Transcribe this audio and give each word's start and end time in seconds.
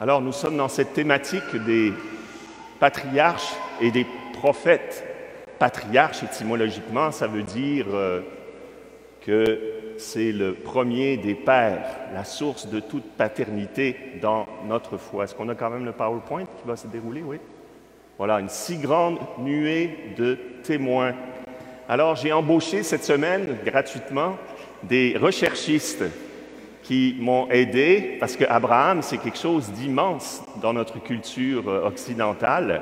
Alors 0.00 0.20
nous 0.20 0.30
sommes 0.30 0.56
dans 0.56 0.68
cette 0.68 0.92
thématique 0.92 1.56
des 1.66 1.92
patriarches 2.78 3.52
et 3.80 3.90
des 3.90 4.06
prophètes. 4.32 5.04
Patriarche, 5.58 6.22
étymologiquement, 6.22 7.10
ça 7.10 7.26
veut 7.26 7.42
dire 7.42 7.86
euh, 7.92 8.20
que 9.26 9.58
c'est 9.96 10.30
le 10.30 10.54
premier 10.54 11.16
des 11.16 11.34
pères, 11.34 11.84
la 12.14 12.22
source 12.22 12.68
de 12.68 12.78
toute 12.78 13.02
paternité 13.16 13.96
dans 14.22 14.46
notre 14.68 14.98
foi. 14.98 15.24
Est-ce 15.24 15.34
qu'on 15.34 15.48
a 15.48 15.56
quand 15.56 15.70
même 15.70 15.84
le 15.84 15.90
PowerPoint 15.90 16.44
qui 16.44 16.68
va 16.68 16.76
se 16.76 16.86
dérouler? 16.86 17.22
Oui. 17.22 17.38
Voilà, 18.18 18.38
une 18.38 18.48
si 18.48 18.76
grande 18.76 19.18
nuée 19.38 20.14
de 20.16 20.38
témoins. 20.62 21.14
Alors 21.88 22.14
j'ai 22.14 22.32
embauché 22.32 22.84
cette 22.84 23.02
semaine 23.02 23.56
gratuitement 23.64 24.36
des 24.84 25.16
recherchistes 25.20 26.04
qui 26.88 27.14
m'ont 27.20 27.50
aidé, 27.50 28.16
parce 28.18 28.34
que 28.34 28.46
Abraham, 28.48 29.02
c'est 29.02 29.18
quelque 29.18 29.36
chose 29.36 29.70
d'immense 29.72 30.42
dans 30.62 30.72
notre 30.72 31.02
culture 31.02 31.68
euh, 31.68 31.86
occidentale. 31.86 32.80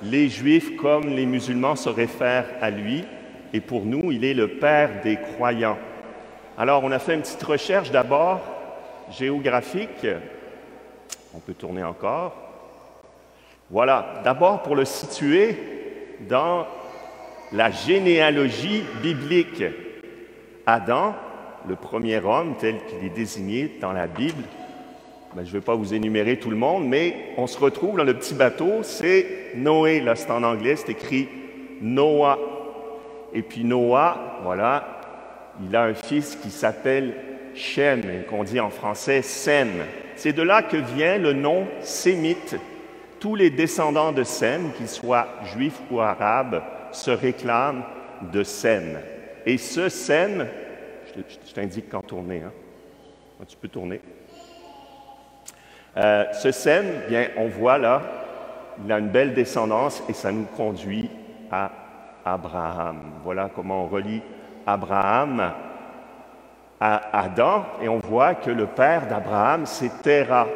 Les 0.00 0.30
Juifs 0.30 0.76
comme 0.76 1.10
les 1.10 1.26
musulmans 1.26 1.76
se 1.76 1.90
réfèrent 1.90 2.48
à 2.62 2.70
lui, 2.70 3.04
et 3.52 3.60
pour 3.60 3.84
nous, 3.84 4.10
il 4.10 4.24
est 4.24 4.32
le 4.32 4.48
Père 4.48 5.02
des 5.02 5.16
croyants. 5.16 5.76
Alors, 6.56 6.84
on 6.84 6.90
a 6.90 6.98
fait 6.98 7.16
une 7.16 7.20
petite 7.20 7.42
recherche 7.42 7.90
d'abord 7.90 8.40
géographique. 9.10 10.06
On 11.34 11.38
peut 11.38 11.52
tourner 11.52 11.84
encore. 11.84 12.34
Voilà, 13.68 14.22
d'abord 14.24 14.62
pour 14.62 14.74
le 14.74 14.86
situer 14.86 15.58
dans 16.30 16.66
la 17.52 17.70
généalogie 17.70 18.84
biblique. 19.02 19.62
Adam 20.64 21.14
le 21.68 21.76
premier 21.76 22.18
homme 22.18 22.54
tel 22.58 22.76
qu'il 22.86 23.06
est 23.06 23.14
désigné 23.14 23.78
dans 23.80 23.92
la 23.92 24.06
Bible. 24.06 24.42
Ben, 25.34 25.42
je 25.44 25.48
ne 25.48 25.54
vais 25.54 25.64
pas 25.64 25.74
vous 25.74 25.94
énumérer 25.94 26.38
tout 26.38 26.50
le 26.50 26.56
monde, 26.56 26.86
mais 26.86 27.16
on 27.36 27.46
se 27.46 27.58
retrouve 27.58 27.96
dans 27.96 28.04
le 28.04 28.14
petit 28.14 28.34
bateau, 28.34 28.82
c'est 28.82 29.26
Noé, 29.56 30.00
là 30.00 30.14
c'est 30.14 30.30
en 30.30 30.44
anglais, 30.44 30.76
c'est 30.76 30.90
écrit 30.90 31.28
Noah. 31.80 32.38
Et 33.32 33.42
puis 33.42 33.64
Noah, 33.64 34.40
voilà, 34.44 34.94
il 35.66 35.74
a 35.74 35.84
un 35.84 35.94
fils 35.94 36.36
qui 36.36 36.50
s'appelle 36.50 37.14
Shem, 37.54 38.02
qu'on 38.28 38.44
dit 38.44 38.60
en 38.60 38.70
français 38.70 39.22
Sem. 39.22 39.70
C'est 40.16 40.32
de 40.32 40.42
là 40.42 40.62
que 40.62 40.76
vient 40.76 41.18
le 41.18 41.32
nom 41.32 41.66
sémite. 41.80 42.56
Tous 43.18 43.34
les 43.34 43.50
descendants 43.50 44.12
de 44.12 44.22
Sem, 44.22 44.70
qu'ils 44.76 44.88
soient 44.88 45.26
juifs 45.54 45.80
ou 45.90 46.00
arabes, 46.00 46.62
se 46.92 47.10
réclament 47.10 47.82
de 48.32 48.42
Sem. 48.44 48.98
Et 49.46 49.58
ce 49.58 49.88
Sem, 49.88 50.46
je, 51.16 51.52
t'indique 51.52 51.88
quand 51.90 52.02
tourner. 52.02 52.42
Hein. 52.42 52.52
Tu 53.46 53.56
peux 53.56 53.68
tourner. 53.68 54.00
Euh, 55.96 56.24
ce 56.32 56.50
Sem, 56.50 56.84
bien, 57.08 57.28
on 57.36 57.46
voit 57.46 57.78
là, 57.78 58.02
il 58.84 58.90
a 58.90 58.98
une 58.98 59.08
belle 59.08 59.34
descendance 59.34 60.02
et 60.08 60.12
ça 60.12 60.32
nous 60.32 60.46
conduit 60.56 61.10
à 61.50 61.70
Abraham. 62.24 62.98
Voilà 63.22 63.50
comment 63.54 63.84
on 63.84 63.86
relie 63.86 64.22
Abraham 64.66 65.52
à 66.80 67.18
Adam 67.18 67.64
et 67.80 67.88
on 67.88 67.98
voit 67.98 68.34
que 68.34 68.50
le 68.50 68.66
père 68.66 69.06
d'Abraham, 69.06 69.66
c'est 69.66 70.02
Terah. 70.02 70.48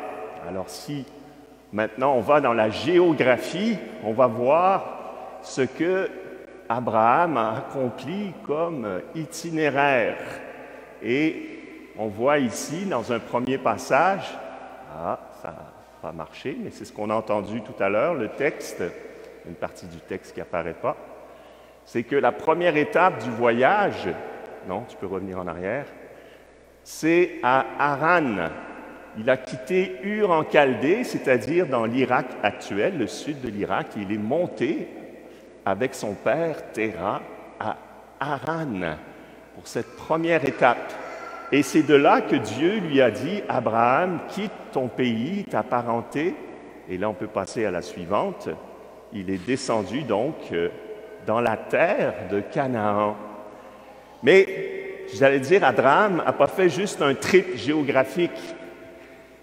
Alors 0.49 0.69
si 0.69 1.05
maintenant 1.73 2.15
on 2.15 2.21
va 2.21 2.41
dans 2.41 2.55
la 2.55 2.71
géographie, 2.71 3.77
on 4.03 4.13
va 4.13 4.27
voir 4.27 5.39
ce 5.43 5.63
que 5.63 6.11
Abraham 6.69 7.37
a 7.37 7.59
accompli 7.59 8.33
comme 8.47 9.01
itinéraire. 9.15 10.17
Et 11.03 11.59
on 11.99 12.07
voit 12.07 12.39
ici, 12.39 12.87
dans 12.87 13.13
un 13.13 13.19
premier 13.19 13.59
passage, 13.59 14.37
ah, 14.97 15.19
ça 15.43 15.49
n'a 15.49 15.73
pas 16.03 16.13
marché, 16.13 16.57
mais 16.63 16.71
c'est 16.71 16.85
ce 16.85 16.93
qu'on 16.93 17.11
a 17.11 17.15
entendu 17.15 17.61
tout 17.63 17.83
à 17.83 17.89
l'heure, 17.89 18.15
le 18.15 18.29
texte, 18.29 18.83
une 19.47 19.55
partie 19.55 19.87
du 19.87 19.99
texte 19.99 20.35
qui 20.35 20.41
apparaît 20.41 20.75
pas, 20.75 20.97
c'est 21.85 22.03
que 22.03 22.17
la 22.17 22.33
première 22.33 22.77
étape 22.77 23.23
du 23.25 23.31
voyage, 23.31 24.09
non, 24.69 24.85
tu 24.89 24.97
peux 24.97 25.07
revenir 25.07 25.39
en 25.39 25.47
arrière, 25.47 25.87
c'est 26.85 27.39
à 27.43 27.65
Haran. 27.79 28.51
Il 29.19 29.29
a 29.29 29.37
quitté 29.37 29.97
Ur 30.03 30.31
en 30.31 30.45
Chaldée, 30.49 31.03
c'est-à-dire 31.03 31.67
dans 31.67 31.85
l'Irak 31.85 32.27
actuel, 32.43 32.99
le 32.99 33.07
sud 33.07 33.41
de 33.41 33.49
l'Irak, 33.49 33.97
et 33.97 34.03
il 34.03 34.13
est 34.13 34.19
monté 34.19 34.89
avec 35.65 35.95
son 35.95 36.15
père 36.15 36.71
Terah 36.73 37.23
à 37.59 37.77
Haran 38.21 38.97
pour 39.59 39.67
cette 39.67 39.97
première 39.97 40.49
étape. 40.49 40.93
Et 41.51 41.65
c'est 41.65 41.83
de 41.83 41.97
là 41.97 42.21
que 42.21 42.37
Dieu 42.37 42.79
lui 42.79 43.01
a 43.01 43.11
dit, 43.11 43.43
Abraham, 43.49 44.21
quitte 44.29 44.53
ton 44.71 44.87
pays, 44.87 45.45
ta 45.51 45.65
parenté. 45.65 46.37
Et 46.89 46.97
là, 46.97 47.11
on 47.11 47.15
peut 47.15 47.27
passer 47.27 47.65
à 47.65 47.73
la 47.73 47.83
suivante. 47.83 48.49
Il 49.13 49.31
est 49.31 49.45
descendu 49.45 50.03
donc 50.03 50.37
euh, 50.53 50.69
dans 51.27 51.41
la 51.41 51.57
terre 51.57 52.29
de 52.31 52.39
Canaan. 52.39 53.17
Mais, 54.23 54.47
j'allais 55.13 55.41
dire, 55.41 55.65
Abraham 55.65 56.19
n'a 56.19 56.33
pas 56.33 56.47
fait 56.47 56.69
juste 56.69 57.03
un 57.03 57.15
trip 57.15 57.57
géographique. 57.57 58.41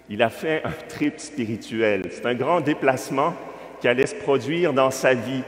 Il 0.07 0.23
a 0.23 0.29
fait 0.29 0.61
un 0.63 0.87
trip 0.87 1.19
spirituel. 1.19 2.03
C'est 2.11 2.25
un 2.25 2.35
grand 2.35 2.61
déplacement 2.61 3.33
qui 3.81 3.89
allait 3.89 4.05
se 4.05 4.15
produire 4.15 4.71
dans 4.71 4.91
sa 4.91 5.13
vie. 5.13 5.43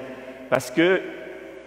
Parce 0.50 0.72
que 0.72 1.02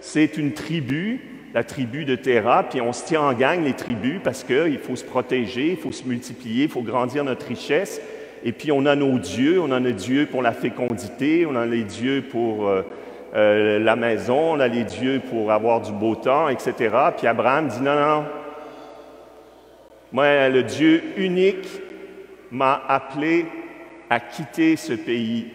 c'est 0.01 0.37
une 0.37 0.53
tribu 0.53 1.31
la 1.53 1.63
tribu 1.63 2.05
de 2.05 2.15
Terra, 2.15 2.63
puis 2.63 2.81
on 2.81 2.93
se 2.93 3.05
tient 3.05 3.21
en 3.21 3.33
gang, 3.33 3.63
les 3.63 3.73
tribus, 3.73 4.19
parce 4.23 4.43
qu'il 4.43 4.79
faut 4.79 4.95
se 4.95 5.03
protéger, 5.03 5.71
il 5.71 5.77
faut 5.77 5.91
se 5.91 6.07
multiplier, 6.07 6.63
il 6.63 6.69
faut 6.69 6.81
grandir 6.81 7.23
notre 7.23 7.47
richesse. 7.47 8.01
Et 8.43 8.51
puis 8.51 8.71
on 8.71 8.85
a 8.85 8.95
nos 8.95 9.19
dieux, 9.19 9.61
on 9.61 9.71
a 9.71 9.79
nos 9.79 9.91
dieux 9.91 10.25
pour 10.25 10.41
la 10.41 10.51
fécondité, 10.51 11.45
on 11.45 11.55
a 11.55 11.65
les 11.65 11.83
dieux 11.83 12.23
pour 12.23 12.67
euh, 12.67 12.81
euh, 13.35 13.79
la 13.79 13.95
maison, 13.95 14.53
on 14.53 14.59
a 14.59 14.67
les 14.67 14.83
dieux 14.83 15.21
pour 15.29 15.51
avoir 15.51 15.81
du 15.81 15.91
beau 15.91 16.15
temps, 16.15 16.49
etc. 16.49 16.95
Puis 17.17 17.27
Abraham 17.27 17.67
dit 17.67 17.81
non, 17.81 17.95
non, 17.95 18.25
moi, 20.13 20.49
le 20.49 20.63
Dieu 20.63 21.01
unique 21.15 21.67
m'a 22.51 22.81
appelé 22.87 23.45
à 24.09 24.19
quitter 24.19 24.75
ce 24.75 24.91
pays. 24.91 25.47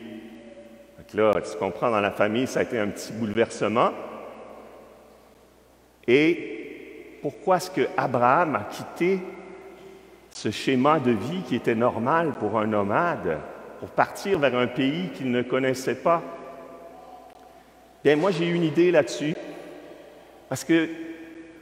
Donc 0.96 1.12
là, 1.12 1.40
tu 1.42 1.58
comprends, 1.58 1.90
dans 1.90 2.00
la 2.00 2.10
famille, 2.10 2.46
ça 2.46 2.60
a 2.60 2.62
été 2.62 2.78
un 2.78 2.86
petit 2.86 3.12
bouleversement. 3.12 3.90
Et 6.08 7.18
pourquoi 7.22 7.56
est-ce 7.56 7.70
que 7.70 7.88
Abraham 7.96 8.56
a 8.56 8.68
quitté 8.70 9.20
ce 10.30 10.50
schéma 10.50 11.00
de 11.00 11.10
vie 11.10 11.42
qui 11.48 11.56
était 11.56 11.74
normal 11.74 12.34
pour 12.38 12.58
un 12.58 12.66
nomade 12.66 13.38
pour 13.80 13.88
partir 13.90 14.38
vers 14.38 14.56
un 14.56 14.66
pays 14.66 15.10
qu'il 15.14 15.30
ne 15.30 15.42
connaissait 15.42 15.96
pas? 15.96 16.22
Bien, 18.04 18.16
moi, 18.16 18.30
j'ai 18.30 18.46
une 18.46 18.62
idée 18.62 18.90
là-dessus. 18.90 19.34
Parce 20.48 20.62
que 20.62 20.88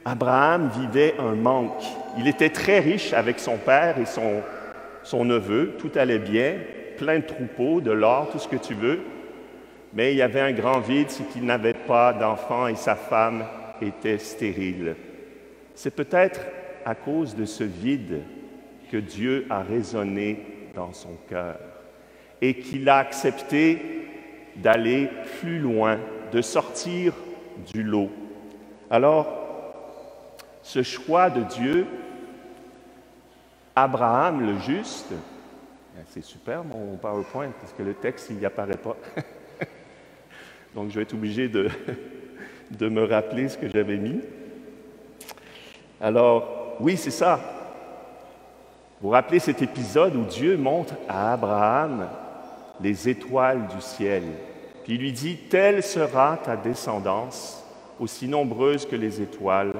Abraham 0.05 0.69
vivait 0.69 1.15
un 1.17 1.33
manque. 1.33 1.83
Il 2.19 2.27
était 2.27 2.51
très 2.51 2.79
riche 2.79 3.13
avec 3.13 3.39
son 3.39 3.57
père 3.57 3.97
et 3.97 4.05
son, 4.05 5.25
neveu. 5.25 5.75
Tout 5.79 5.89
allait 5.95 6.19
bien, 6.19 6.57
plein 6.97 7.17
de 7.17 7.25
troupeaux, 7.25 7.81
de 7.81 7.89
l'or, 7.91 8.29
tout 8.29 8.37
ce 8.37 8.47
que 8.47 8.55
tu 8.55 8.75
veux. 8.75 8.99
Mais 9.93 10.11
il 10.13 10.17
y 10.17 10.21
avait 10.21 10.41
un 10.41 10.51
grand 10.51 10.79
vide, 10.79 11.09
c'est 11.09 11.27
qu'il 11.29 11.45
n'avait 11.45 11.73
pas 11.73 12.13
d'enfant 12.13 12.67
et 12.67 12.75
sa 12.75 12.95
femme 12.95 13.45
était 13.81 14.17
stérile. 14.17 14.95
C'est 15.73 15.95
peut-être 15.95 16.41
à 16.85 16.95
cause 16.95 17.35
de 17.35 17.45
ce 17.45 17.63
vide 17.63 18.21
que 18.91 18.97
Dieu 18.97 19.45
a 19.49 19.61
résonné 19.61 20.69
dans 20.75 20.93
son 20.93 21.15
cœur 21.27 21.57
et 22.41 22.59
qu'il 22.59 22.87
a 22.89 22.97
accepté 22.97 24.07
d'aller 24.55 25.09
plus 25.39 25.59
loin, 25.59 25.99
de 26.31 26.41
sortir 26.41 27.13
du 27.73 27.83
lot. 27.83 28.11
Alors, 28.89 29.45
ce 30.61 30.83
choix 30.83 31.29
de 31.29 31.41
Dieu, 31.41 31.87
Abraham 33.75 34.45
le 34.45 34.59
juste, 34.59 35.11
ben, 35.11 36.03
c'est 36.07 36.23
super 36.23 36.63
mon 36.63 36.97
PowerPoint 36.97 37.51
parce 37.59 37.73
que 37.73 37.83
le 37.83 37.93
texte, 37.93 38.27
il 38.29 38.37
n'y 38.37 38.45
apparaît 38.45 38.77
pas. 38.77 38.95
Donc, 40.75 40.89
je 40.89 40.95
vais 40.95 41.03
être 41.03 41.13
obligé 41.13 41.47
de, 41.47 41.69
de 42.71 42.89
me 42.89 43.03
rappeler 43.03 43.49
ce 43.49 43.57
que 43.57 43.69
j'avais 43.69 43.97
mis. 43.97 44.21
Alors, 46.01 46.75
oui, 46.79 46.97
c'est 46.97 47.11
ça. 47.11 47.39
Vous 49.01 49.07
vous 49.07 49.13
rappelez 49.13 49.39
cet 49.39 49.61
épisode 49.61 50.15
où 50.15 50.23
Dieu 50.23 50.57
montre 50.57 50.95
à 51.07 51.33
Abraham 51.33 52.07
les 52.81 53.07
étoiles 53.09 53.67
du 53.67 53.81
ciel. 53.81 54.23
Puis 54.83 54.95
il 54.95 55.01
lui 55.01 55.11
dit, 55.11 55.37
Telle 55.49 55.83
sera 55.83 56.37
ta 56.43 56.55
descendance, 56.55 57.63
aussi 57.99 58.27
nombreuse 58.27 58.85
que 58.85 58.95
les 58.95 59.21
étoiles 59.21 59.73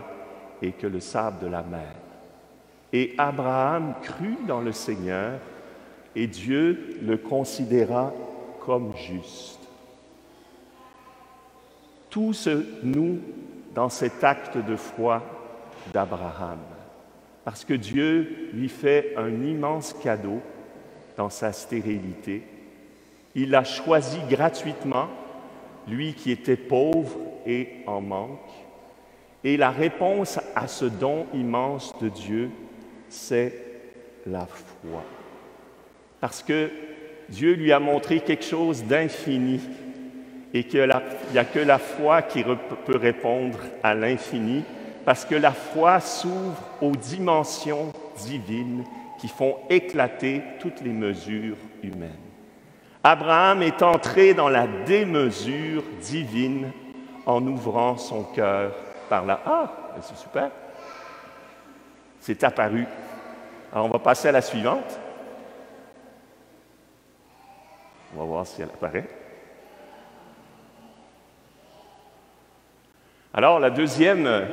et 0.62 0.72
que 0.72 0.88
le 0.88 1.00
sable 1.00 1.40
de 1.40 1.48
la 1.48 1.64
mer. 1.64 1.94
Et 2.94 3.14
Abraham 3.18 3.94
crut 4.02 4.46
dans 4.48 4.62
le 4.62 4.72
Seigneur 4.72 5.40
et 6.16 6.28
Dieu 6.28 6.98
le 7.02 7.18
considéra 7.18 8.14
comme 8.62 8.94
juste 8.96 9.55
tout 12.16 12.32
se 12.32 12.64
noue 12.82 13.20
dans 13.74 13.90
cet 13.90 14.24
acte 14.24 14.58
de 14.58 14.78
foi 14.78 15.22
d'Abraham, 15.92 16.60
parce 17.44 17.66
que 17.66 17.74
Dieu 17.74 18.50
lui 18.54 18.70
fait 18.70 19.14
un 19.18 19.44
immense 19.44 19.94
cadeau 20.02 20.40
dans 21.18 21.30
sa 21.30 21.52
stérilité. 21.52 22.44
Il 23.36 23.50
l'a 23.50 23.66
choisi 23.66 24.18
gratuitement, 24.30 25.10
lui 25.90 26.14
qui 26.14 26.32
était 26.32 26.56
pauvre 26.56 27.18
et 27.46 27.84
en 27.86 28.00
manque. 28.00 28.50
Et 29.44 29.58
la 29.58 29.72
réponse 29.72 30.40
à 30.56 30.70
ce 30.70 30.86
don 30.86 31.26
immense 31.34 31.94
de 32.00 32.08
Dieu, 32.08 32.50
c'est 33.10 33.62
la 34.26 34.46
foi. 34.46 35.04
Parce 36.22 36.42
que 36.42 36.72
Dieu 37.28 37.56
lui 37.56 37.74
a 37.74 37.82
montré 37.82 38.22
quelque 38.22 38.46
chose 38.46 38.86
d'infini 38.86 39.60
et 40.56 40.64
qu'il 40.64 40.90
n'y 41.34 41.38
a 41.38 41.44
que 41.44 41.60
la 41.60 41.78
foi 41.78 42.22
qui 42.22 42.42
peut 42.86 42.98
répondre 42.98 43.60
à 43.84 43.94
l'infini, 43.94 44.64
parce 45.04 45.26
que 45.26 45.36
la 45.36 45.52
foi 45.52 46.00
s'ouvre 46.00 46.64
aux 46.82 46.96
dimensions 46.96 47.92
divines 48.20 48.86
qui 49.20 49.28
font 49.28 49.58
éclater 49.70 50.42
toutes 50.62 50.80
les 50.80 50.94
mesures 50.94 51.58
humaines. 51.84 52.12
Abraham 53.04 53.64
est 53.64 53.84
entré 53.84 54.34
dans 54.34 54.48
la 54.48 54.66
démesure 54.86 55.84
divine 56.00 56.72
en 57.26 57.46
ouvrant 57.46 57.98
son 57.98 58.24
cœur 58.24 58.72
par 59.10 59.26
là. 59.26 59.42
Ah, 59.46 59.74
ben, 59.94 60.02
c'est 60.02 60.18
super. 60.18 60.52
C'est 62.22 62.42
apparu. 62.46 62.88
Alors 63.74 63.88
on 63.88 63.90
va 63.90 64.00
passer 64.00 64.30
à 64.30 64.32
la 64.32 64.42
suivante. 64.42 65.00
On 68.16 68.20
va 68.20 68.26
voir 68.26 68.48
si 68.48 68.62
elle 68.62 68.70
apparaît. 68.70 69.25
Alors 73.38 73.60
la 73.60 73.70
deuxième, 73.70 74.48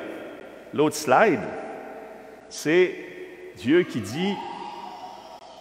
l'autre 0.74 0.96
slide, 0.96 1.38
c'est 2.48 2.92
Dieu 3.56 3.84
qui 3.84 4.00
dit, 4.00 4.34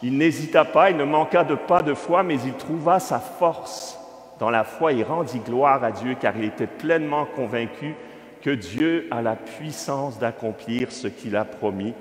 il 0.01 0.17
n'hésita 0.17 0.65
pas, 0.65 0.89
il 0.89 0.97
ne 0.97 1.03
manqua 1.03 1.43
de 1.43 1.53
pas 1.53 1.83
de 1.83 1.93
foi, 1.93 2.23
mais 2.23 2.39
il 2.43 2.53
trouva 2.53 2.99
sa 2.99 3.19
force 3.19 3.99
dans 4.39 4.49
la 4.49 4.63
foi 4.63 4.93
et 4.93 5.03
rendit 5.03 5.37
gloire 5.37 5.83
à 5.83 5.91
Dieu, 5.91 6.15
car 6.19 6.35
il 6.35 6.45
était 6.45 6.65
pleinement 6.65 7.25
convaincu 7.25 7.93
que 8.41 8.49
Dieu 8.49 9.07
a 9.11 9.21
la 9.21 9.35
puissance 9.35 10.17
d'accomplir 10.17 10.91
ce 10.91 11.07
qu'il 11.07 11.35
a 11.35 11.45
promis, 11.45 11.93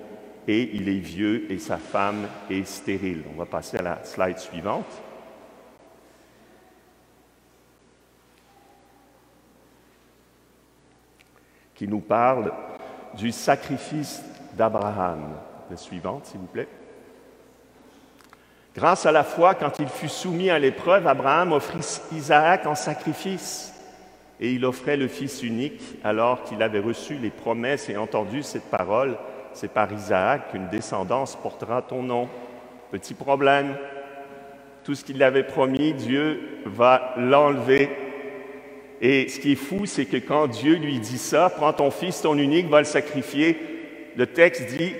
et 0.48 0.70
il 0.72 0.88
est 0.88 1.00
vieux 1.00 1.52
et 1.52 1.58
sa 1.58 1.76
femme 1.76 2.28
est 2.48 2.66
stérile. 2.66 3.24
On 3.34 3.38
va 3.38 3.44
passer 3.44 3.76
à 3.76 3.82
la 3.82 4.04
slide 4.04 4.38
suivante. 4.38 5.02
Qui 11.80 11.88
nous 11.88 12.00
parle 12.00 12.52
du 13.16 13.32
sacrifice 13.32 14.22
d'Abraham. 14.52 15.30
La 15.70 15.78
suivante, 15.78 16.26
s'il 16.26 16.38
vous 16.38 16.46
plaît. 16.46 16.68
Grâce 18.76 19.06
à 19.06 19.12
la 19.12 19.24
foi, 19.24 19.54
quand 19.54 19.78
il 19.78 19.88
fut 19.88 20.10
soumis 20.10 20.50
à 20.50 20.58
l'épreuve, 20.58 21.06
Abraham 21.06 21.52
offrit 21.52 22.02
Isaac 22.12 22.66
en 22.66 22.74
sacrifice 22.74 23.72
et 24.40 24.52
il 24.52 24.66
offrait 24.66 24.98
le 24.98 25.08
Fils 25.08 25.42
unique 25.42 25.80
alors 26.04 26.42
qu'il 26.42 26.62
avait 26.62 26.80
reçu 26.80 27.14
les 27.14 27.30
promesses 27.30 27.88
et 27.88 27.96
entendu 27.96 28.42
cette 28.42 28.70
parole. 28.70 29.16
C'est 29.54 29.72
par 29.72 29.90
Isaac 29.90 30.50
qu'une 30.50 30.68
descendance 30.68 31.34
portera 31.34 31.80
ton 31.80 32.02
nom. 32.02 32.28
Petit 32.90 33.14
problème, 33.14 33.74
tout 34.84 34.94
ce 34.94 35.02
qu'il 35.02 35.22
avait 35.22 35.44
promis, 35.44 35.94
Dieu 35.94 36.60
va 36.66 37.14
l'enlever. 37.16 37.88
Et 39.00 39.28
ce 39.28 39.40
qui 39.40 39.52
est 39.52 39.56
fou, 39.56 39.86
c'est 39.86 40.04
que 40.04 40.18
quand 40.18 40.46
Dieu 40.46 40.76
lui 40.76 41.00
dit 41.00 41.18
ça, 41.18 41.48
prends 41.48 41.72
ton 41.72 41.90
fils, 41.90 42.20
ton 42.20 42.36
unique, 42.36 42.68
va 42.68 42.80
le 42.80 42.84
sacrifier, 42.84 43.56
le 44.16 44.26
texte 44.26 44.66
dit, 44.76 44.92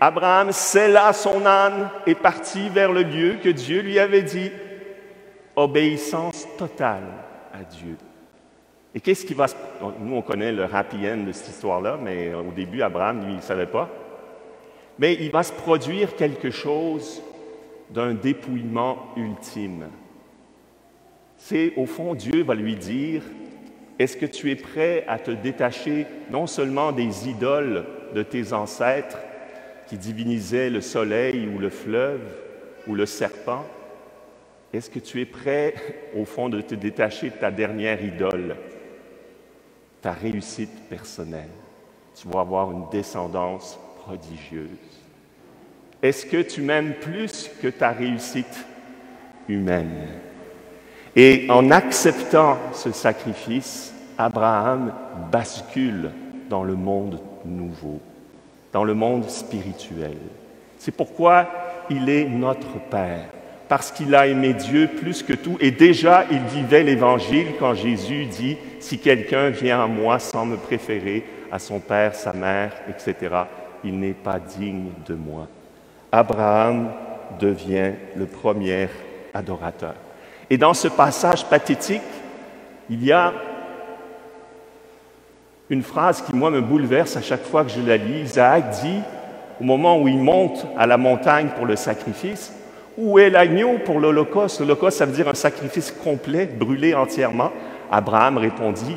Abraham 0.00 0.50
scella 0.50 1.12
son 1.12 1.46
âne 1.46 1.88
et 2.06 2.14
partit 2.14 2.68
vers 2.68 2.92
le 2.92 3.02
lieu 3.02 3.36
que 3.42 3.48
Dieu 3.48 3.80
lui 3.80 3.98
avait 3.98 4.22
dit. 4.22 4.50
Obéissance 5.56 6.48
totale 6.58 7.06
à 7.52 7.62
Dieu. 7.62 7.96
Et 8.92 9.00
qu'est-ce 9.00 9.24
qui 9.24 9.34
va 9.34 9.46
se... 9.46 9.54
Nous, 10.00 10.14
on 10.14 10.22
connaît 10.22 10.52
le 10.52 10.64
happy 10.64 11.08
end 11.08 11.24
de 11.24 11.32
cette 11.32 11.48
histoire-là, 11.48 11.98
mais 12.02 12.34
au 12.34 12.50
début, 12.50 12.82
Abraham, 12.82 13.24
lui, 13.24 13.32
il 13.32 13.36
ne 13.36 13.42
savait 13.42 13.66
pas. 13.66 13.88
Mais 14.98 15.14
il 15.14 15.30
va 15.30 15.42
se 15.44 15.52
produire 15.52 16.16
quelque 16.16 16.50
chose 16.50 17.22
d'un 17.90 18.14
dépouillement 18.14 18.98
ultime. 19.16 19.86
C'est, 21.36 21.72
au 21.76 21.86
fond, 21.86 22.14
Dieu 22.14 22.42
va 22.42 22.54
lui 22.54 22.76
dire, 22.76 23.22
est-ce 23.98 24.16
que 24.16 24.26
tu 24.26 24.50
es 24.50 24.56
prêt 24.56 25.04
à 25.06 25.18
te 25.18 25.30
détacher 25.30 26.06
non 26.30 26.46
seulement 26.46 26.92
des 26.92 27.28
idoles 27.28 27.84
de 28.14 28.22
tes 28.22 28.52
ancêtres 28.52 29.18
qui 29.86 29.96
divinisaient 29.98 30.70
le 30.70 30.80
soleil 30.80 31.46
ou 31.46 31.58
le 31.58 31.70
fleuve 31.70 32.22
ou 32.86 32.94
le 32.94 33.06
serpent, 33.06 33.64
est-ce 34.72 34.90
que 34.90 34.98
tu 34.98 35.20
es 35.20 35.24
prêt, 35.24 35.74
au 36.16 36.24
fond, 36.24 36.48
de 36.48 36.60
te 36.60 36.74
détacher 36.74 37.30
de 37.30 37.36
ta 37.36 37.50
dernière 37.50 38.02
idole, 38.02 38.56
ta 40.02 40.12
réussite 40.12 40.88
personnelle? 40.88 41.50
Tu 42.20 42.26
vas 42.28 42.40
avoir 42.40 42.72
une 42.72 42.88
descendance 42.90 43.78
prodigieuse. 44.00 44.68
Est-ce 46.02 46.26
que 46.26 46.42
tu 46.42 46.60
m'aimes 46.60 46.94
plus 46.94 47.50
que 47.62 47.68
ta 47.68 47.90
réussite 47.90 48.66
humaine? 49.48 50.08
Et 51.16 51.46
en 51.48 51.70
acceptant 51.70 52.58
ce 52.72 52.90
sacrifice, 52.92 53.94
Abraham 54.18 54.92
bascule 55.30 56.10
dans 56.50 56.64
le 56.64 56.74
monde 56.74 57.20
nouveau, 57.44 58.00
dans 58.72 58.84
le 58.84 58.94
monde 58.94 59.28
spirituel. 59.28 60.16
C'est 60.78 60.96
pourquoi 60.96 61.48
il 61.90 62.08
est 62.08 62.24
notre 62.24 62.78
Père 62.90 63.28
parce 63.68 63.90
qu'il 63.90 64.14
a 64.14 64.26
aimé 64.26 64.52
Dieu 64.52 64.88
plus 64.88 65.22
que 65.22 65.32
tout. 65.32 65.56
Et 65.60 65.70
déjà, 65.70 66.24
il 66.30 66.40
vivait 66.42 66.82
l'Évangile 66.82 67.54
quand 67.58 67.74
Jésus 67.74 68.26
dit, 68.26 68.56
si 68.80 68.98
quelqu'un 68.98 69.50
vient 69.50 69.82
à 69.82 69.86
moi 69.86 70.18
sans 70.18 70.44
me 70.44 70.56
préférer 70.56 71.24
à 71.50 71.58
son 71.58 71.80
père, 71.80 72.14
sa 72.14 72.32
mère, 72.32 72.72
etc., 72.88 73.34
il 73.82 73.98
n'est 73.98 74.12
pas 74.12 74.38
digne 74.38 74.90
de 75.06 75.14
moi. 75.14 75.48
Abraham 76.12 76.90
devient 77.40 77.92
le 78.16 78.26
premier 78.26 78.88
adorateur. 79.32 79.94
Et 80.54 80.56
dans 80.56 80.72
ce 80.72 80.86
passage 80.86 81.44
pathétique, 81.46 82.00
il 82.88 83.04
y 83.04 83.10
a 83.10 83.32
une 85.68 85.82
phrase 85.82 86.22
qui, 86.22 86.32
moi, 86.32 86.48
me 86.52 86.60
bouleverse 86.60 87.16
à 87.16 87.22
chaque 87.22 87.42
fois 87.42 87.64
que 87.64 87.70
je 87.70 87.80
la 87.80 87.96
lis. 87.96 88.20
Isaac 88.20 88.70
dit, 88.80 89.00
au 89.60 89.64
moment 89.64 90.00
où 90.00 90.06
il 90.06 90.16
monte 90.16 90.64
à 90.78 90.86
la 90.86 90.96
montagne 90.96 91.48
pour 91.56 91.66
le 91.66 91.74
sacrifice, 91.74 92.52
où 92.96 93.18
est 93.18 93.30
l'agneau 93.30 93.78
pour 93.84 93.98
l'Holocauste? 93.98 94.60
L'Holocauste, 94.60 94.98
ça 94.98 95.06
veut 95.06 95.12
dire 95.12 95.26
un 95.26 95.34
sacrifice 95.34 95.90
complet, 95.90 96.46
brûlé 96.46 96.94
entièrement. 96.94 97.50
Abraham 97.90 98.38
répondit, 98.38 98.96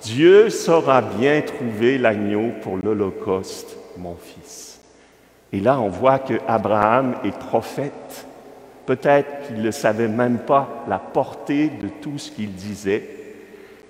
Dieu 0.00 0.48
saura 0.48 1.02
bien 1.02 1.42
trouver 1.42 1.98
l'agneau 1.98 2.52
pour 2.62 2.78
l'Holocauste, 2.82 3.76
mon 3.98 4.16
fils. 4.16 4.80
Et 5.52 5.60
là, 5.60 5.78
on 5.78 5.90
voit 5.90 6.18
que 6.18 6.40
Abraham 6.48 7.16
est 7.26 7.38
prophète. 7.38 8.26
Peut-être 8.86 9.46
qu'il 9.46 9.62
ne 9.62 9.70
savait 9.70 10.08
même 10.08 10.38
pas 10.38 10.84
la 10.88 10.98
portée 10.98 11.68
de 11.68 11.88
tout 11.88 12.18
ce 12.18 12.30
qu'il 12.30 12.52
disait, 12.52 13.08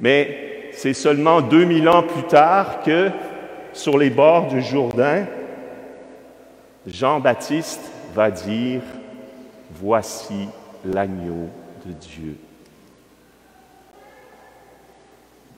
mais 0.00 0.70
c'est 0.72 0.94
seulement 0.94 1.40
2000 1.40 1.88
ans 1.88 2.02
plus 2.02 2.24
tard 2.24 2.82
que, 2.82 3.10
sur 3.72 3.98
les 3.98 4.10
bords 4.10 4.48
du 4.48 4.62
Jourdain, 4.62 5.26
Jean-Baptiste 6.86 7.90
va 8.14 8.30
dire 8.30 8.82
Voici 9.76 10.48
l'agneau 10.84 11.48
de 11.84 11.92
Dieu. 11.92 12.36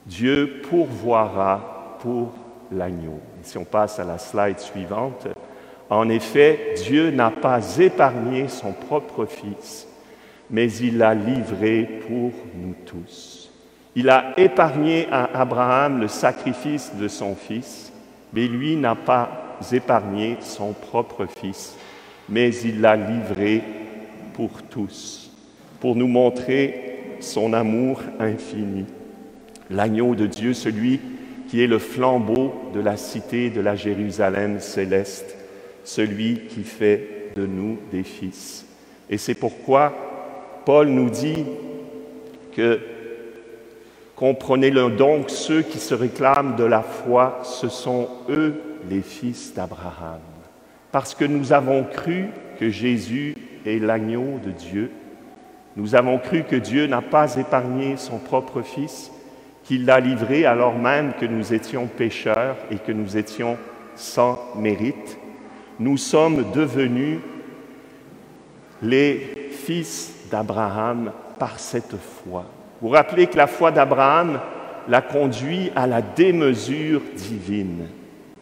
Dieu 0.05 0.61
pourvoira 0.69 1.97
pour 2.01 2.31
l'agneau. 2.71 3.19
Si 3.43 3.57
on 3.57 3.65
passe 3.65 3.99
à 3.99 4.05
la 4.05 4.17
slide 4.17 4.59
suivante, 4.59 5.27
en 5.89 6.09
effet, 6.09 6.73
Dieu 6.85 7.11
n'a 7.11 7.31
pas 7.31 7.77
épargné 7.79 8.47
son 8.49 8.73
propre 8.73 9.25
Fils, 9.25 9.87
mais 10.49 10.71
il 10.71 10.97
l'a 10.97 11.13
livré 11.13 12.01
pour 12.07 12.31
nous 12.55 12.75
tous. 12.85 13.49
Il 13.95 14.09
a 14.09 14.33
épargné 14.37 15.07
à 15.11 15.41
Abraham 15.41 16.01
le 16.01 16.07
sacrifice 16.07 16.93
de 16.99 17.07
son 17.07 17.35
Fils, 17.35 17.91
mais 18.33 18.47
lui 18.47 18.75
n'a 18.75 18.95
pas 18.95 19.57
épargné 19.71 20.37
son 20.41 20.73
propre 20.73 21.25
Fils, 21.39 21.75
mais 22.27 22.53
il 22.53 22.81
l'a 22.81 22.95
livré 22.95 23.63
pour 24.33 24.61
tous, 24.63 25.31
pour 25.79 25.95
nous 25.95 26.07
montrer 26.07 27.15
son 27.21 27.53
amour 27.53 28.01
infini. 28.19 28.85
L'agneau 29.69 30.15
de 30.15 30.27
Dieu, 30.27 30.53
celui 30.53 30.99
qui 31.49 31.63
est 31.63 31.67
le 31.67 31.79
flambeau 31.79 32.53
de 32.73 32.81
la 32.81 32.97
cité 32.97 33.49
de 33.49 33.61
la 33.61 33.75
Jérusalem 33.75 34.59
céleste, 34.59 35.37
celui 35.87 36.41
qui 36.49 36.63
fait 36.63 37.31
de 37.37 37.45
nous 37.45 37.77
des 37.91 38.03
fils. 38.03 38.65
Et 39.09 39.17
c'est 39.17 39.35
pourquoi 39.35 39.93
Paul 40.65 40.89
nous 40.89 41.09
dit 41.09 41.45
que 42.51 42.81
comprenez-le 44.17 44.89
donc, 44.89 45.29
ceux 45.29 45.61
qui 45.61 45.79
se 45.79 45.93
réclament 45.93 46.57
de 46.57 46.65
la 46.65 46.81
foi, 46.81 47.39
ce 47.43 47.69
sont 47.69 48.09
eux 48.29 48.55
les 48.89 49.01
fils 49.01 49.53
d'Abraham. 49.53 50.19
Parce 50.91 51.15
que 51.15 51.23
nous 51.23 51.53
avons 51.53 51.85
cru 51.85 52.25
que 52.59 52.69
Jésus 52.69 53.35
est 53.65 53.79
l'agneau 53.79 54.39
de 54.45 54.51
Dieu. 54.51 54.91
Nous 55.77 55.95
avons 55.95 56.17
cru 56.17 56.43
que 56.43 56.57
Dieu 56.57 56.87
n'a 56.87 57.01
pas 57.01 57.37
épargné 57.37 57.95
son 57.95 58.17
propre 58.17 58.61
Fils, 58.61 59.09
qu'il 59.63 59.85
l'a 59.85 60.01
livré 60.01 60.45
alors 60.45 60.77
même 60.77 61.13
que 61.17 61.25
nous 61.25 61.53
étions 61.53 61.87
pécheurs 61.87 62.57
et 62.71 62.75
que 62.75 62.91
nous 62.91 63.15
étions 63.15 63.57
sans 63.95 64.37
mérite. 64.57 65.17
Nous 65.79 65.97
sommes 65.97 66.51
devenus 66.53 67.19
les 68.81 69.49
fils 69.51 70.25
d'Abraham 70.31 71.11
par 71.37 71.59
cette 71.59 71.95
foi. 71.97 72.45
Vous 72.81 72.89
rappelez 72.89 73.27
que 73.27 73.37
la 73.37 73.45
foi 73.45 73.71
d'Abraham 73.71 74.39
l'a 74.87 75.01
conduit 75.01 75.71
à 75.75 75.85
la 75.85 76.01
démesure 76.01 77.01
divine. 77.15 77.87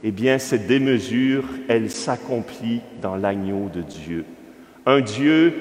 Eh 0.01 0.11
bien, 0.11 0.37
cette 0.37 0.67
démesure, 0.67 1.43
elle 1.67 1.89
s'accomplit 1.89 2.81
dans 3.01 3.15
l'agneau 3.15 3.69
de 3.73 3.81
Dieu. 3.81 4.25
Un 4.85 5.01
Dieu 5.01 5.53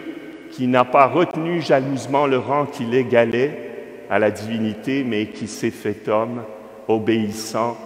qui 0.53 0.69
n'a 0.69 0.85
pas 0.85 1.07
retenu 1.07 1.61
jalousement 1.61 2.27
le 2.27 2.39
rang 2.39 2.67
qu'il 2.67 2.95
égalait 2.95 4.05
à 4.11 4.21
la 4.21 4.31
divinité, 4.31 5.03
mais 5.03 5.27
qui 5.27 5.49
s'est 5.49 5.71
fait 5.71 6.09
homme, 6.09 6.43
obéissant 6.87 7.77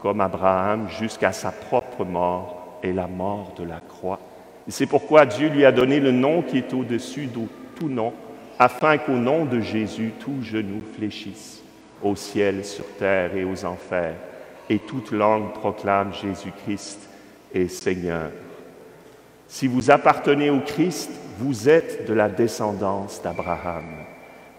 comme 0.00 0.20
Abraham 0.20 0.88
jusqu'à 0.88 1.30
sa 1.30 1.52
propre 1.52 2.04
mort 2.04 2.61
et 2.82 2.92
la 2.92 3.06
mort 3.06 3.54
de 3.58 3.64
la 3.64 3.80
croix. 3.80 4.20
Et 4.68 4.70
c'est 4.70 4.86
pourquoi 4.86 5.26
Dieu 5.26 5.48
lui 5.48 5.64
a 5.64 5.72
donné 5.72 6.00
le 6.00 6.12
nom 6.12 6.42
qui 6.42 6.58
est 6.58 6.72
au-dessus 6.72 7.26
de 7.26 7.40
tout 7.78 7.88
nom, 7.88 8.12
afin 8.58 8.98
qu'au 8.98 9.16
nom 9.16 9.44
de 9.44 9.60
Jésus, 9.60 10.12
tout 10.20 10.42
genou 10.42 10.80
fléchisse 10.96 11.62
au 12.02 12.16
ciel, 12.16 12.64
sur 12.64 12.84
terre 12.98 13.36
et 13.36 13.44
aux 13.44 13.64
enfers, 13.64 14.16
et 14.68 14.78
toute 14.78 15.12
langue 15.12 15.52
proclame 15.52 16.12
Jésus-Christ 16.12 17.08
est 17.54 17.68
Seigneur. 17.68 18.30
Si 19.46 19.66
vous 19.66 19.90
appartenez 19.90 20.50
au 20.50 20.60
Christ, 20.60 21.10
vous 21.38 21.68
êtes 21.68 22.08
de 22.08 22.14
la 22.14 22.28
descendance 22.28 23.20
d'Abraham. 23.22 23.84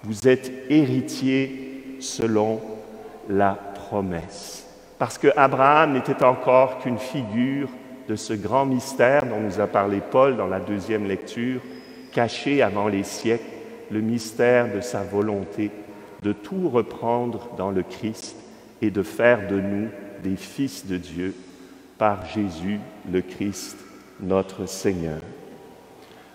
Vous 0.04 0.28
êtes 0.28 0.52
héritier 0.70 1.98
selon 2.00 2.62
la 3.30 3.54
promesse. 3.54 4.68
Parce 5.00 5.18
que 5.18 5.30
Abraham 5.36 5.94
n'était 5.94 6.24
encore 6.24 6.80
qu'une 6.80 7.00
figure 7.00 7.70
de 8.08 8.16
ce 8.16 8.34
grand 8.34 8.66
mystère 8.66 9.26
dont 9.26 9.40
nous 9.40 9.60
a 9.60 9.68
parlé 9.68 10.02
Paul 10.02 10.38
dans 10.38 10.48
la 10.48 10.60
deuxième 10.60 11.08
lecture, 11.08 11.62
caché 12.12 12.62
avant 12.62 12.88
les 12.88 13.04
siècles, 13.04 13.44
le 13.92 14.02
mystère 14.02 14.74
de 14.74 14.82
sa 14.82 15.04
volonté 15.04 15.72
de 16.24 16.32
tout 16.32 16.70
reprendre 16.70 17.50
dans 17.58 17.70
le 17.70 17.84
Christ 17.84 18.36
et 18.82 18.92
de 18.92 19.04
faire 19.04 19.48
de 19.48 19.60
nous 19.60 19.90
des 20.24 20.38
fils 20.38 20.86
de 20.88 20.98
Dieu 20.98 21.36
par 21.98 22.26
Jésus 22.26 22.80
le 23.12 23.22
Christ, 23.22 23.78
notre 24.22 24.66
Seigneur. 24.66 25.20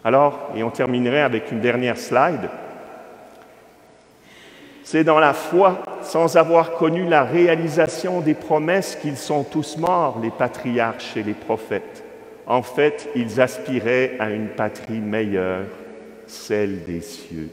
Alors, 0.05 0.51
et 0.55 0.63
on 0.63 0.71
terminerait 0.71 1.23
avec 1.23 1.51
une 1.51 1.61
dernière 1.61 1.99
slide, 1.99 2.51
c'est 4.85 5.05
dans 5.05 5.19
la 5.19 5.35
foi, 5.35 5.83
sans 6.09 6.37
avoir 6.39 6.73
connu 6.73 7.07
la 7.07 7.23
réalisation 7.23 8.21
des 8.21 8.33
promesses, 8.33 8.97
qu'ils 8.97 9.19
sont 9.19 9.45
tous 9.45 9.77
morts, 9.77 10.19
les 10.23 10.31
patriarches 10.31 11.17
et 11.17 11.23
les 11.23 11.35
prophètes. 11.35 12.03
En 12.47 12.63
fait, 12.63 13.11
ils 13.15 13.43
aspiraient 13.43 14.13
à 14.19 14.31
une 14.31 14.49
patrie 14.49 15.01
meilleure, 15.01 15.67
celle 16.27 16.85
des 16.85 17.03
cieux. 17.03 17.51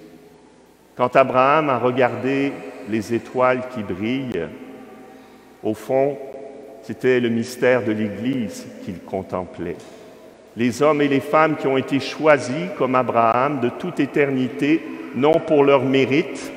Quand 0.95 1.17
Abraham 1.17 1.69
a 1.69 1.77
regardé 1.77 2.53
les 2.89 3.13
étoiles 3.13 3.63
qui 3.73 3.83
brillent, 3.83 4.47
au 5.61 5.73
fond, 5.73 6.17
c'était 6.83 7.19
le 7.19 7.27
mystère 7.27 7.83
de 7.83 7.91
l'Église 7.91 8.65
qu'il 8.85 8.99
contemplait. 8.99 9.75
Les 10.55 10.81
hommes 10.81 11.01
et 11.01 11.09
les 11.09 11.19
femmes 11.19 11.57
qui 11.57 11.67
ont 11.67 11.77
été 11.77 11.99
choisis 11.99 12.69
comme 12.77 12.95
Abraham 12.95 13.59
de 13.59 13.67
toute 13.67 13.99
éternité, 13.99 14.81
non 15.13 15.33
pour 15.33 15.65
leur 15.65 15.83
mérite, 15.83 16.53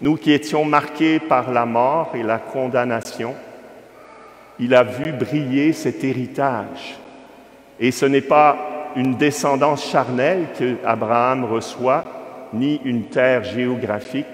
nous 0.00 0.16
qui 0.16 0.32
étions 0.32 0.64
marqués 0.64 1.18
par 1.18 1.52
la 1.52 1.66
mort 1.66 2.12
et 2.14 2.22
la 2.22 2.38
condamnation, 2.38 3.34
il 4.58 4.74
a 4.74 4.82
vu 4.82 5.12
briller 5.12 5.72
cet 5.72 6.04
héritage. 6.04 6.96
Et 7.78 7.90
ce 7.90 8.06
n'est 8.06 8.20
pas 8.20 8.92
une 8.96 9.16
descendance 9.16 9.90
charnelle 9.90 10.46
que 10.58 10.76
Abraham 10.84 11.44
reçoit, 11.44 12.04
ni 12.52 12.80
une 12.84 13.04
terre 13.04 13.44
géographique, 13.44 14.26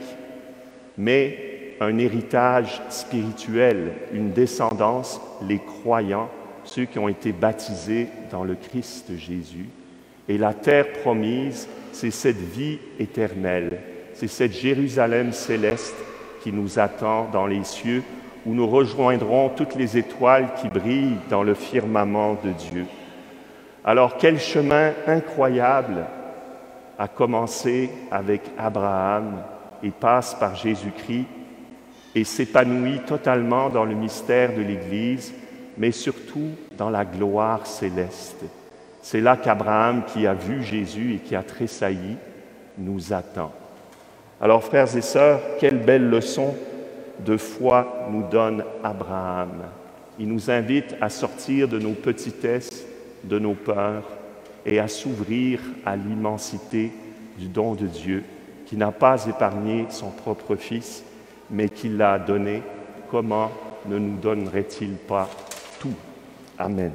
mais 0.97 1.75
un 1.81 1.99
héritage 1.99 2.81
spirituel, 2.88 3.92
une 4.12 4.31
descendance, 4.33 5.21
les 5.49 5.59
croyants, 5.59 6.31
ceux 6.64 6.85
qui 6.85 6.99
ont 6.99 7.09
été 7.09 7.33
baptisés 7.33 8.09
dans 8.31 8.45
le 8.45 8.54
Christ 8.54 9.16
Jésus. 9.16 9.69
Et 10.28 10.38
la 10.38 10.54
terre 10.54 10.92
promise, 11.02 11.69
c'est 11.90 12.12
cette 12.12 12.37
vie 12.37 12.78
éternelle, 13.00 13.81
c'est 14.23 14.29
cette 14.29 14.52
Jérusalem 14.52 15.33
céleste 15.33 15.97
qui 16.45 16.52
nous 16.52 16.79
attend 16.79 17.29
dans 17.33 17.49
les 17.49 17.64
cieux, 17.64 18.05
où 18.47 18.55
nous 18.55 18.69
rejoindrons 18.69 19.49
toutes 19.49 19.75
les 19.75 19.99
étoiles 19.99 20.55
qui 20.61 20.69
brillent 20.69 21.19
dans 21.29 21.43
le 21.43 21.55
firmament 21.55 22.38
de 22.45 22.50
Dieu. 22.50 22.87
Alors 23.85 24.19
quel 24.19 24.38
chemin 24.38 24.93
incroyable 25.09 26.07
a 27.00 27.09
commencé 27.09 27.91
avec 28.12 28.43
Abraham 28.57 29.43
et 29.83 29.91
passe 29.91 30.37
par 30.37 30.55
Jésus-Christ 30.55 31.26
et 32.14 32.23
s'épanouit 32.23 33.00
totalement 33.00 33.71
dans 33.71 33.85
le 33.85 33.97
mystère 33.97 34.55
de 34.55 34.62
l'Église, 34.62 35.35
mais 35.76 35.91
surtout 35.91 36.50
dans 36.79 36.91
la 36.91 37.05
gloire 37.05 37.67
céleste. 37.67 38.45
C'est 39.02 39.21
là 39.21 39.37
qu'Abraham, 39.37 40.05
qui 40.05 40.29
a 40.29 40.35
vu 40.35 40.62
Jésus 40.62 41.14
et 41.14 41.19
qui 41.19 41.35
a 41.35 41.43
tressailli, 41.43 42.17
nous 42.79 43.12
attend. 43.12 43.52
Alors 44.43 44.65
frères 44.65 44.95
et 44.97 45.03
sœurs, 45.03 45.41
quelle 45.61 45.79
belle 45.79 46.11
leçon 46.11 46.57
de 47.25 47.37
foi 47.37 48.09
nous 48.11 48.29
donne 48.29 48.65
Abraham. 48.83 49.63
Il 50.19 50.27
nous 50.29 50.51
invite 50.51 50.97
à 51.01 51.09
sortir 51.09 51.69
de 51.69 51.79
nos 51.79 51.93
petitesses, 51.93 52.85
de 53.23 53.39
nos 53.39 53.55
peurs, 53.55 54.03
et 54.67 54.81
à 54.81 54.89
s'ouvrir 54.89 55.61
à 55.87 55.95
l'immensité 55.95 56.91
du 57.39 57.47
don 57.47 57.75
de 57.75 57.87
Dieu 57.87 58.25
qui 58.67 58.77
n'a 58.77 58.91
pas 58.91 59.27
épargné 59.27 59.87
son 59.91 60.11
propre 60.11 60.57
Fils, 60.57 61.05
mais 61.51 61.69
qui 61.69 61.89
l'a 61.89 62.19
donné. 62.19 62.63
Comment 63.11 63.51
ne 63.87 63.99
nous 63.99 64.17
donnerait-il 64.17 64.95
pas 64.95 65.29
tout? 65.79 65.95
Amen. 66.59 66.93